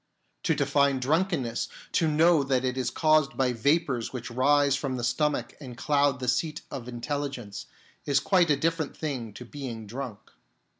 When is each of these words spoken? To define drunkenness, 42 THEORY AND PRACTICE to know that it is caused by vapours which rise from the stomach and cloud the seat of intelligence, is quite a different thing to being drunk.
To 0.45 0.55
define 0.55 0.99
drunkenness, 0.99 1.67
42 1.67 1.67
THEORY 1.99 2.09
AND 2.09 2.19
PRACTICE 2.19 2.31
to 2.31 2.33
know 2.33 2.43
that 2.43 2.65
it 2.65 2.75
is 2.75 2.89
caused 2.89 3.37
by 3.37 3.53
vapours 3.53 4.11
which 4.11 4.31
rise 4.31 4.75
from 4.75 4.95
the 4.97 5.03
stomach 5.03 5.55
and 5.59 5.77
cloud 5.77 6.19
the 6.19 6.27
seat 6.27 6.63
of 6.71 6.87
intelligence, 6.87 7.67
is 8.05 8.19
quite 8.19 8.49
a 8.49 8.57
different 8.57 8.97
thing 8.97 9.31
to 9.33 9.45
being 9.45 9.85
drunk. 9.85 10.31